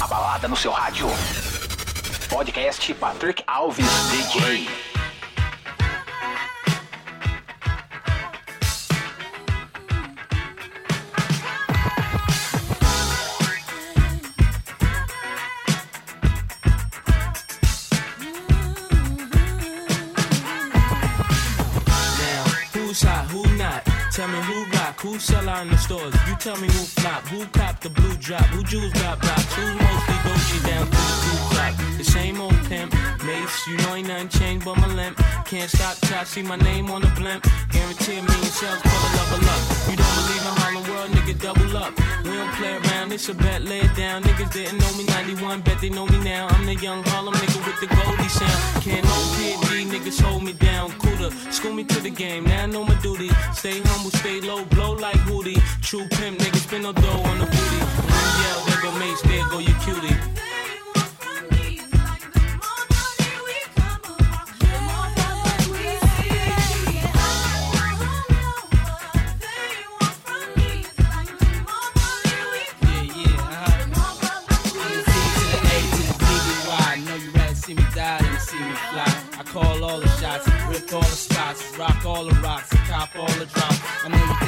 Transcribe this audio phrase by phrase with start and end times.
[0.00, 1.06] A balada no seu rádio.
[2.28, 4.66] Podcast Patrick Alves DJ.
[22.18, 23.84] Now, who's hot, who not?
[24.12, 26.14] Tell me who rock, who sell out in the stores.
[26.26, 29.74] You tell me who flop, who cop the blue drop, who jewels got blocks, who's
[29.74, 31.74] mostly Gucci down to the blue flop.
[31.98, 32.94] The same old pimp,
[33.26, 35.18] mace, you know ain't nothing changed but my limp.
[35.44, 37.44] Can't stop till I see my name on the blimp.
[37.70, 39.60] Guarantee a million sales, pull a level up.
[39.90, 41.92] You don't believe in Harlem World, nigga, double up.
[42.24, 44.22] We don't play around, it's a bet, lay it down.
[44.22, 46.48] Niggas didn't know me 91, bet they know me now.
[46.48, 48.84] I'm the young Harlem nigga with the Goldie sound.
[48.84, 50.92] Can't no PD, niggas hold me down.
[51.02, 53.28] Cooler, school me to the game, now I know my duty.
[53.52, 55.60] Stay humble, stay low, blow like Hootie.
[55.82, 57.78] True pimp, niggas spin no dough on the booty.
[58.40, 60.08] Yell, there go Mace, there go your cutie.
[60.08, 60.18] Yeah,
[73.16, 73.50] yeah.
[73.82, 74.88] To uh-huh.
[74.88, 76.78] the Z to the A to the D to the Y.
[76.80, 79.10] I know you rather see me die than to see me fly.
[79.38, 83.26] I call all the shots, rip all the spots, rock all the rocks, cop all
[83.38, 83.78] the drops.
[84.04, 84.39] I know you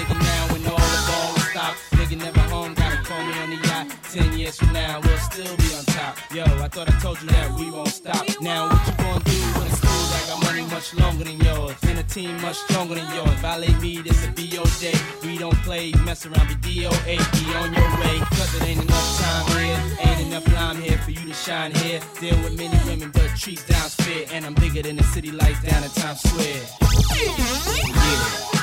[4.13, 6.19] Ten years from now, we'll still be on top.
[6.35, 8.27] Yo, I thought I told you that we won't stop.
[8.43, 9.91] Now what you gonna do when it's cool?
[9.91, 13.33] I got money much longer than yours, and a team much stronger than yours.
[13.41, 14.93] Violate me, this a BO day.
[15.23, 18.19] We don't play, mess around, be DOA, be on your way.
[18.37, 22.01] Cause it ain't enough time here, ain't enough lime here for you to shine here.
[22.21, 24.27] Deal with many women, but treat down's fair.
[24.31, 26.61] And I'm bigger than the city lights down in Times Square.
[27.17, 28.62] Yeah.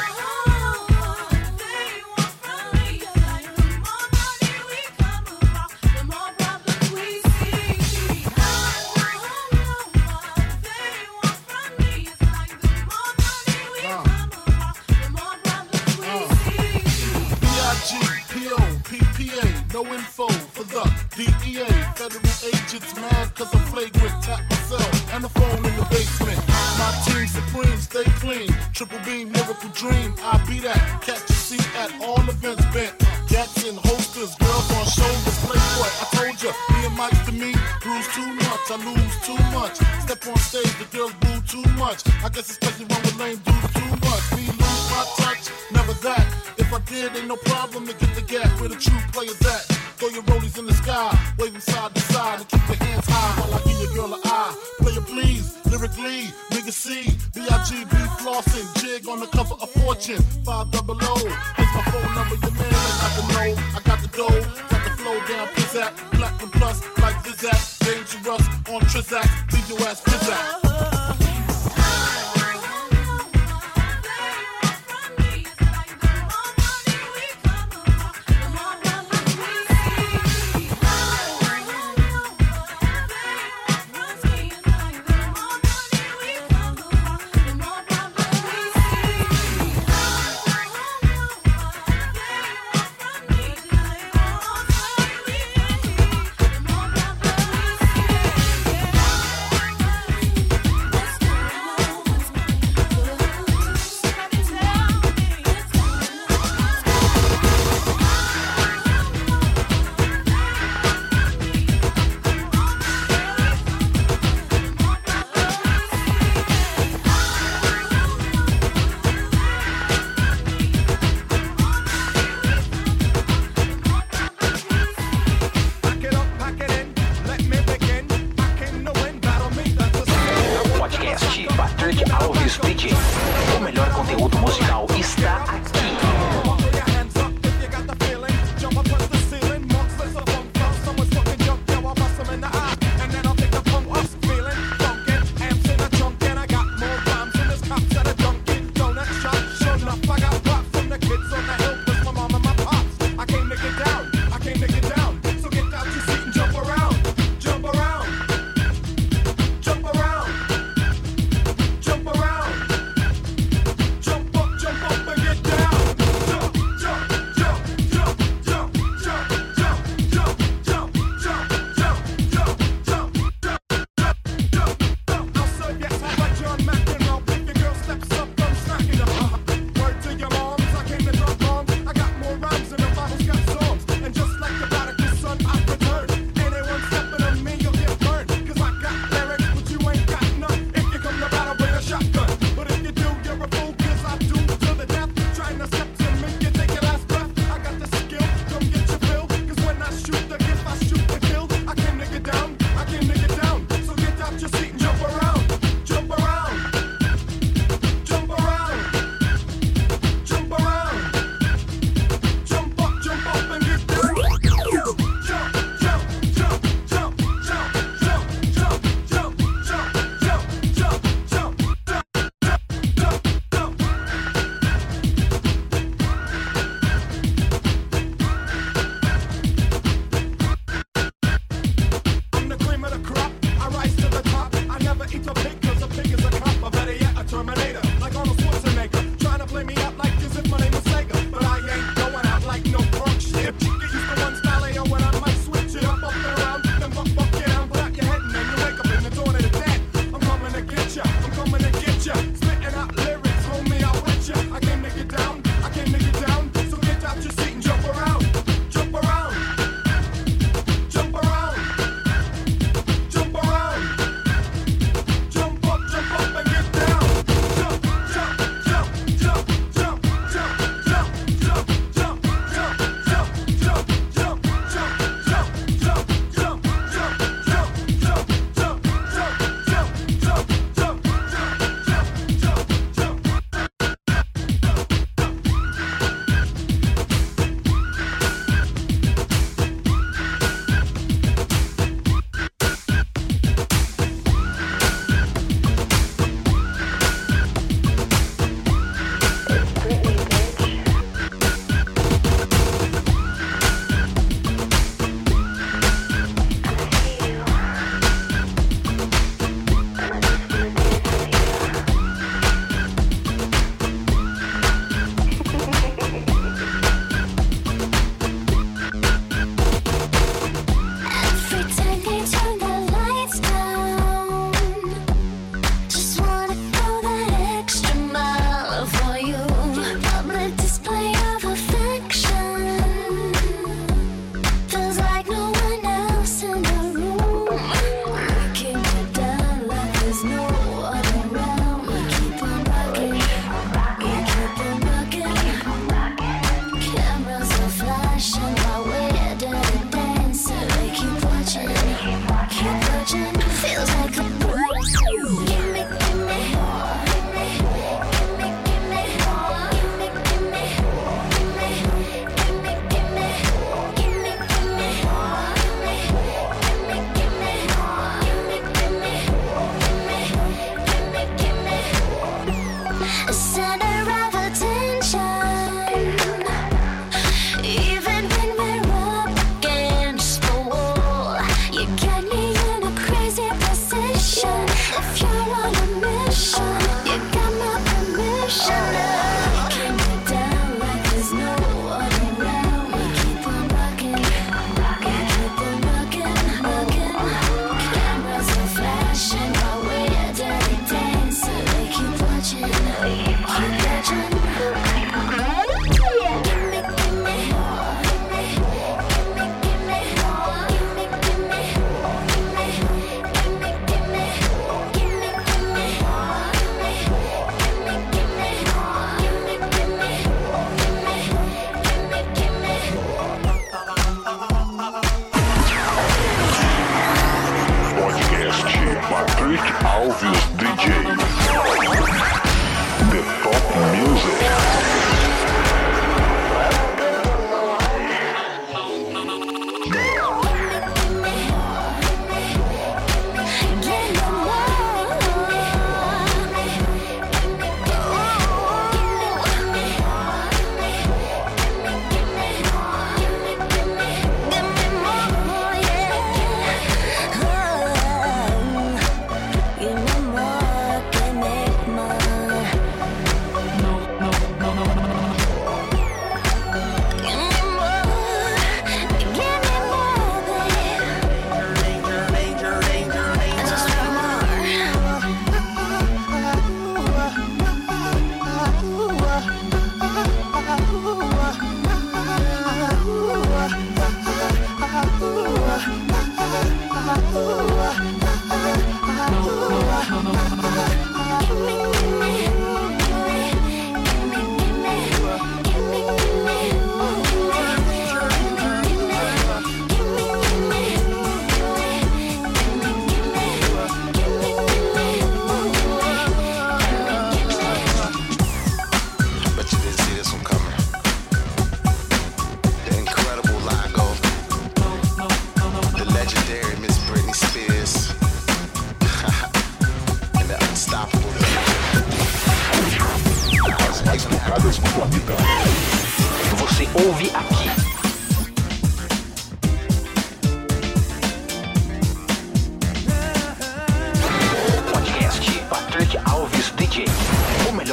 [28.74, 30.16] Triple beam, miracle dream.
[30.24, 31.02] I be that.
[31.02, 32.94] Catch a seat at all events bent.
[33.28, 35.38] Gats and holsters, girls on shoulders.
[35.46, 38.72] Playboy, I told ya, me and Mike to me, bruise too much.
[38.72, 39.76] I lose too much.
[40.02, 42.02] Step on stage, the girls boo too much.
[42.24, 44.24] I guess you run with lame dudes too much.
[44.36, 46.26] Me lose my touch, never that.
[46.58, 49.89] If I did, ain't no problem to get the gap where the true players at.
[50.00, 53.42] Throw your rollies in the sky, waving side to side, and keep your hands high
[53.42, 54.56] while I give your girl an eye.
[54.80, 57.04] Player please, lyrically, nigga C,
[57.36, 61.16] B-I-G-B flossing, jig on the cover of Fortune, 5 double O.
[61.58, 64.84] Here's my phone number, your man, I got the know, I got the dough, got
[64.86, 70.02] the flow down, pizzazz, black and plus, like Zizak, dangerous on Trizak, leave your ass
[70.02, 70.69] pizzazz.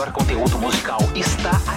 [0.06, 1.75] Melhor conteúdo musical está aqui.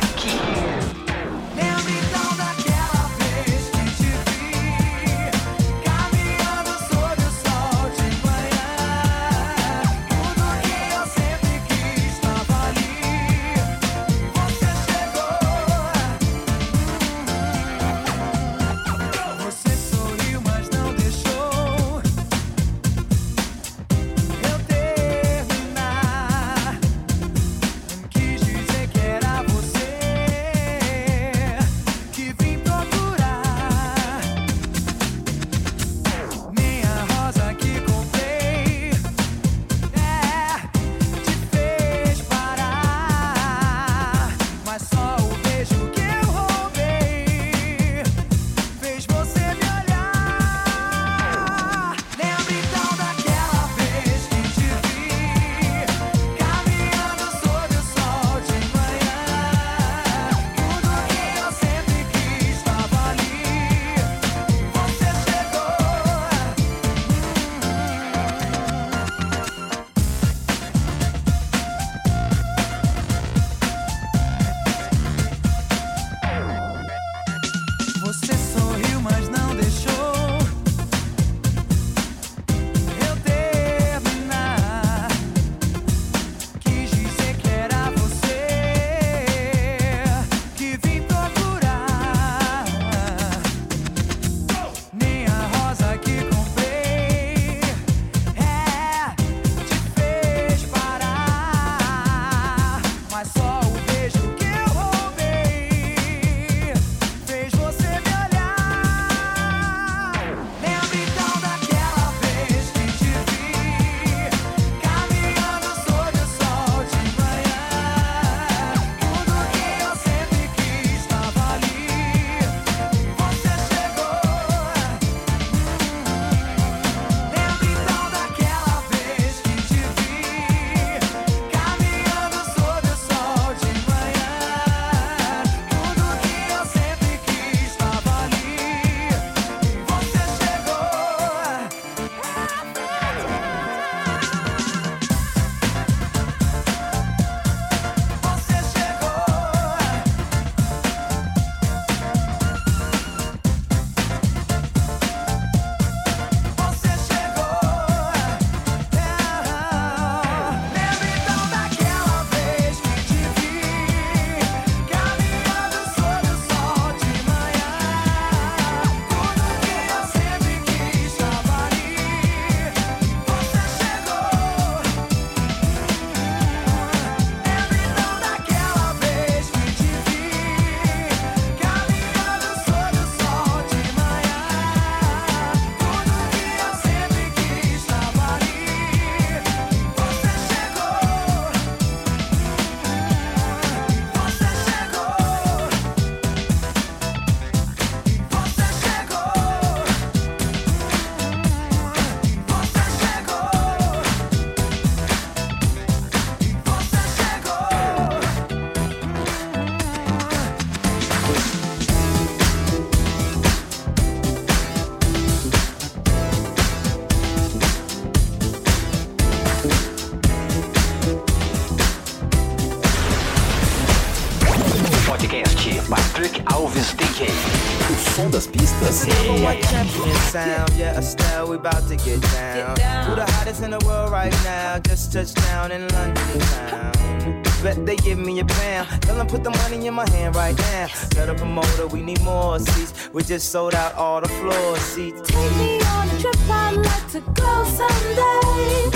[230.46, 230.74] Sound.
[230.76, 232.78] Yeah, Estelle, we about to get down.
[233.08, 234.80] Who the hottest in the world right now?
[234.80, 237.44] Just touched down in London town.
[237.64, 239.02] Bet they give me a pound.
[239.02, 240.88] Tell them put the money in my hand right now.
[240.88, 243.10] Set up a motor, we need more seats.
[243.14, 245.22] We just sold out all the floor seats.
[245.28, 248.90] Take me on a trip, I'd like to go someday.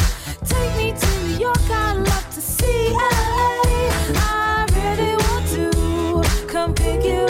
[0.46, 3.74] Take me to New York, I'd love to see LA.
[4.16, 7.23] I really want to come pick you.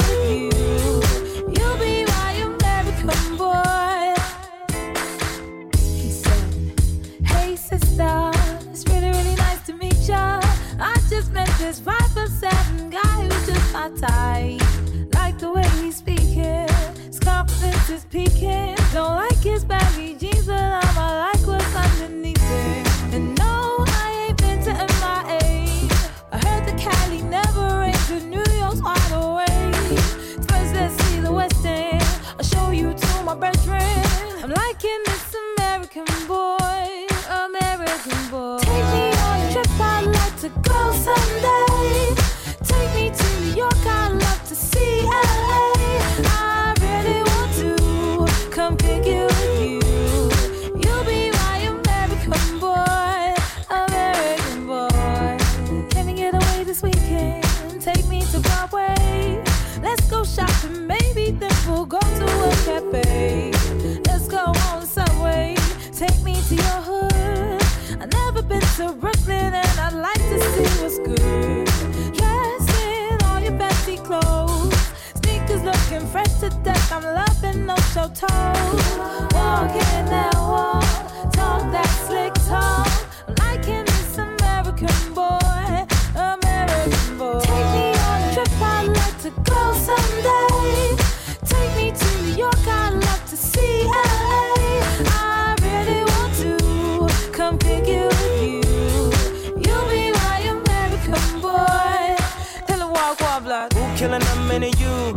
[104.59, 105.12] The UK?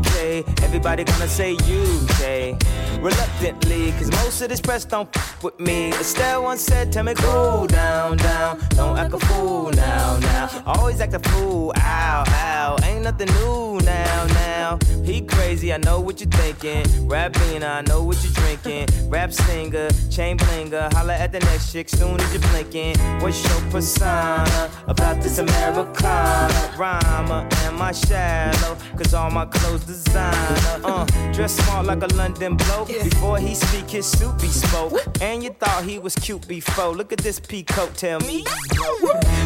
[0.76, 2.60] Everybody gonna say UK.
[3.00, 5.88] Reluctantly, cause most of this press don't f with me.
[5.92, 8.60] Estelle once said, Tell me cool down, down.
[8.70, 10.62] Don't act a fool now, now.
[10.66, 12.76] Always act a fool, ow, ow.
[12.84, 14.78] Ain't nothing new now, now.
[15.02, 16.82] He crazy, I know what you're thinking.
[17.08, 18.88] Ribena, I know what you're drinking.
[19.08, 20.92] Rap singer, chain blinger.
[20.92, 22.98] Holla at the next chick soon as you're blinking.
[23.20, 26.74] What's your persona about this Americana?
[26.76, 28.76] Rhymer, am I shallow?
[28.96, 30.65] Cause all my clothes designer.
[30.84, 32.88] Uh, dress smart like a London bloke.
[32.88, 34.92] Before he speak, his suit be spoke.
[35.20, 36.94] And you thought he was cute before.
[36.94, 38.44] Look at this peacoat, tell me.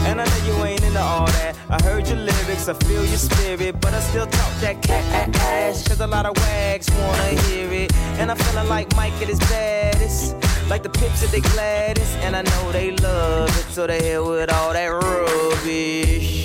[0.06, 1.56] And I know you ain't into all that.
[1.68, 3.80] I heard your lyrics, I feel your spirit.
[3.80, 5.86] But I still talk that cat ass.
[5.86, 7.94] Cause a lot of wags wanna hear it.
[8.18, 10.36] And I'm feeling like Mike at his baddest.
[10.68, 12.16] Like the pips at they gladdest.
[12.18, 13.72] And I know they love it.
[13.72, 16.39] So they hell with all that rubbish.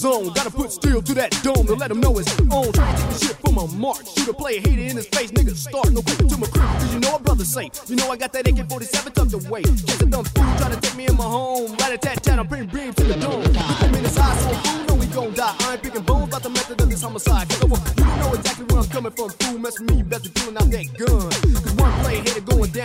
[0.00, 2.72] Zone, gotta put steel to that dome to let them know it's on.
[2.72, 4.00] Try to take the shit from a mark.
[4.06, 5.54] Shoot a player, hater in his face, nigga.
[5.54, 7.70] Start no quicker to my crib, cause you know a brother safe.
[7.86, 9.62] You know I got that AK 47 tucked away.
[9.62, 11.72] Just a dumb fool trying to take me in my home.
[11.76, 13.44] Right at that tat, I'm bringing beam to the dome.
[13.44, 15.54] In his high, so fool, know we gon' die.
[15.60, 17.48] I ain't picking bones about the method of this homicide.
[17.50, 19.30] Cause you to know exactly where I'm coming from.
[19.30, 21.29] Fool, mess with me, you best be pulling out that gun.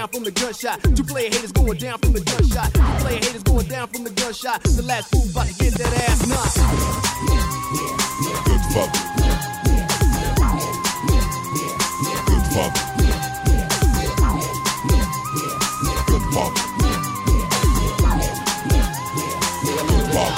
[0.05, 0.81] Down from the gunshot.
[0.95, 2.71] Two player haters going down from the gunshot.
[2.73, 4.63] Three player haters going down from the gunshot.
[4.63, 6.55] The last fool about to get that ass knocked.
[8.45, 8.91] Good fuck.
[12.25, 12.73] Good fuck.
[16.05, 16.53] Good fuck.
[19.65, 20.33] Good fuck.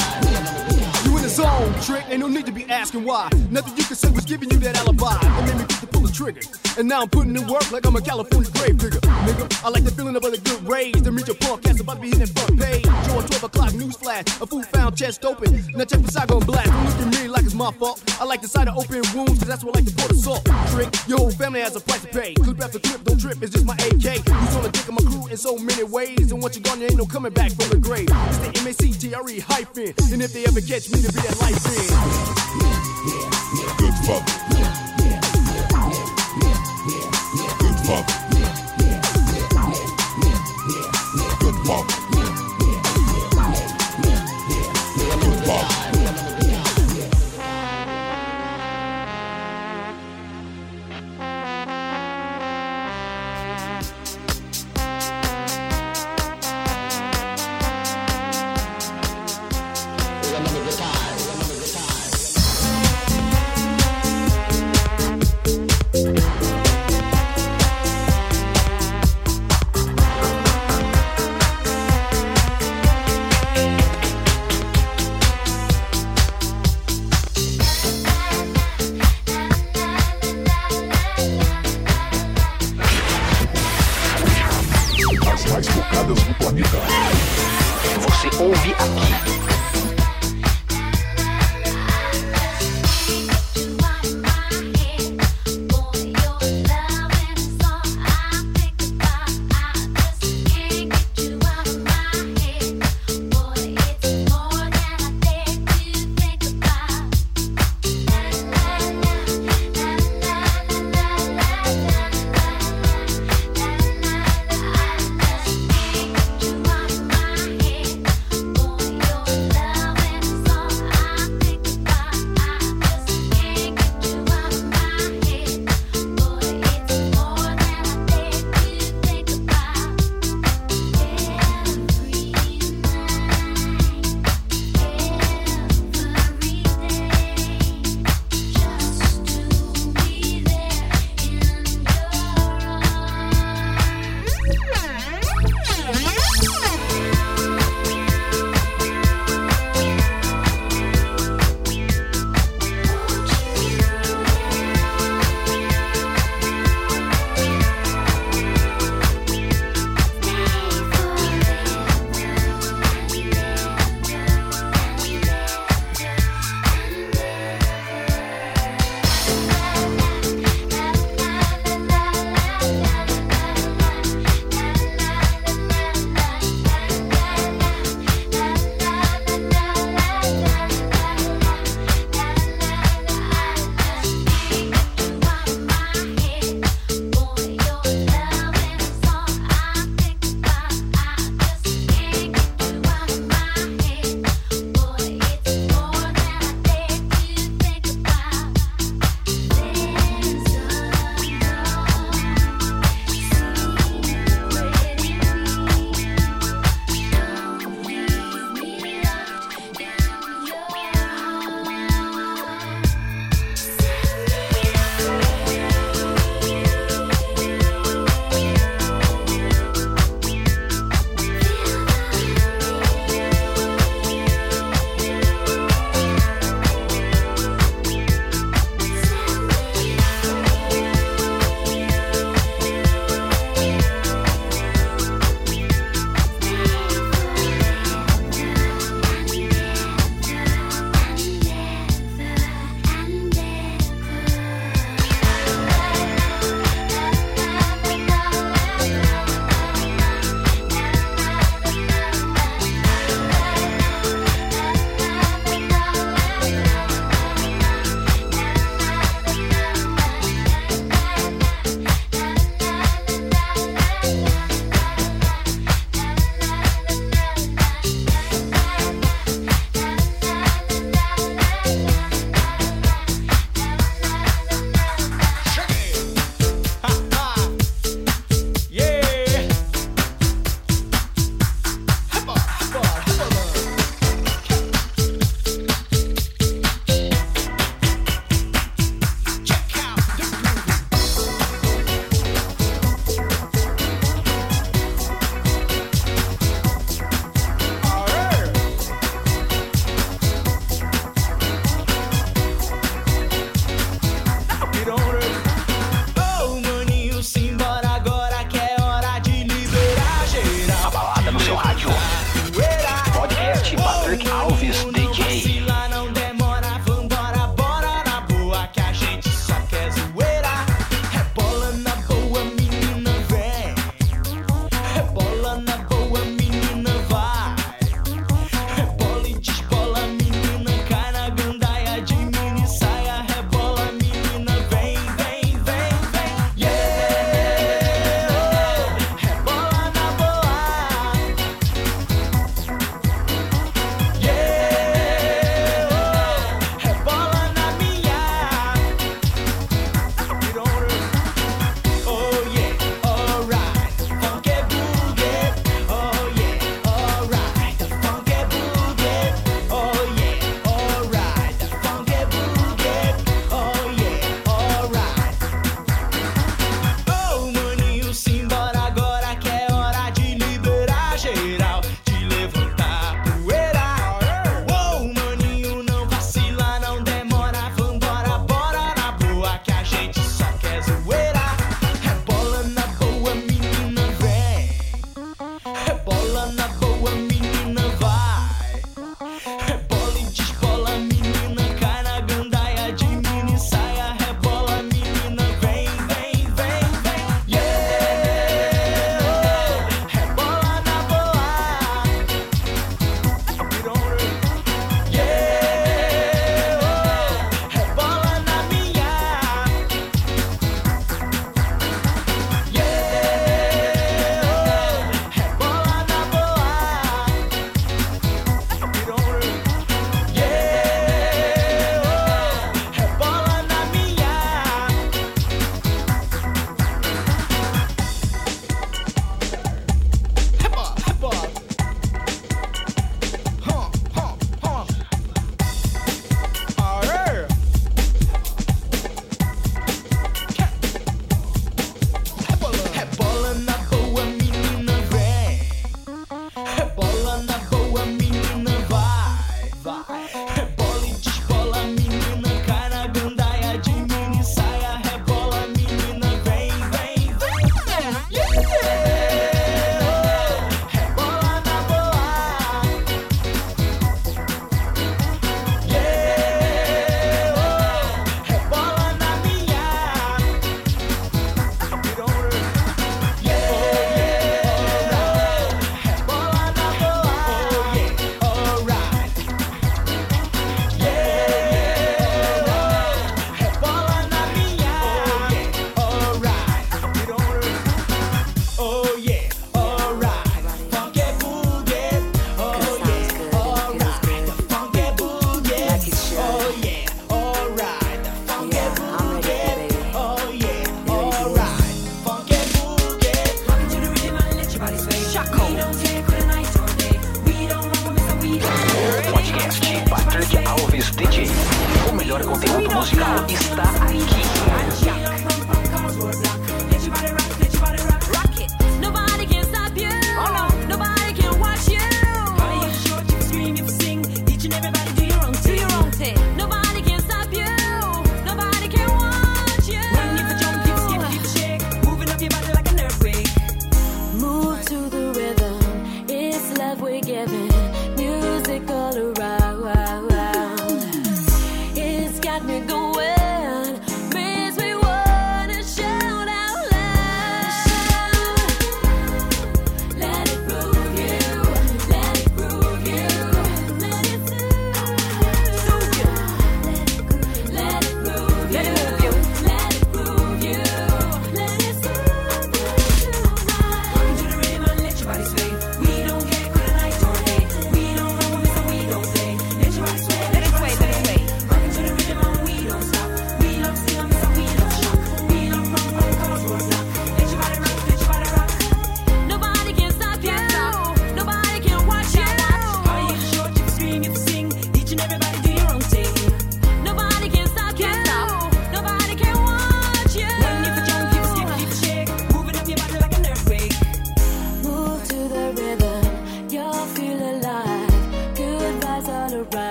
[1.06, 2.06] You in the zone, trick.
[2.10, 3.30] Ain't no need to be asking why.
[3.52, 5.18] Nothing you can say was giving you that alibi.
[5.20, 6.42] That made me get the trigger.
[6.78, 9.00] And now I'm putting in work like I'm a California grave digger.
[9.30, 11.02] Nigga, I like the feeling of a good rage.
[11.04, 12.84] To meet your punk ass about to be hitting front page.
[13.06, 14.26] Join 12 o'clock news flash.
[14.42, 15.54] A fool found chest open.
[15.78, 16.66] Now check the side gon' black.
[16.66, 18.02] Don't look at me like it's my fault.
[18.20, 20.16] I like the sight of open wounds, cause that's what I like to pour the
[20.16, 20.44] salt.
[20.74, 22.34] Trick, your whole family has a price to pay.
[22.34, 24.26] Clip after clip, don't trip, it's just my AK.
[24.26, 26.32] Who's on the dick of my crew in so many ways.
[26.32, 28.10] And once you're gone, there ain't no coming back from the grave.
[28.10, 29.94] It's the M-A-C-T-R-E hyphen.
[30.12, 31.94] And if they ever catch me to be that life in.
[33.78, 34.87] Good fuck.
[37.88, 38.17] Good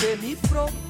[0.00, 0.89] de mi propio